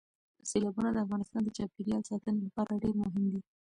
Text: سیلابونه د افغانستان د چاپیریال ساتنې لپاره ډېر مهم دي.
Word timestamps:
سیلابونه 0.49 0.89
د 0.91 0.97
افغانستان 1.05 1.41
د 1.43 1.49
چاپیریال 1.57 2.03
ساتنې 2.09 2.39
لپاره 2.47 2.79
ډېر 2.83 2.93
مهم 3.01 3.23
دي. 3.31 3.41